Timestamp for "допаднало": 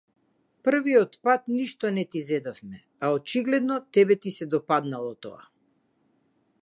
4.55-5.13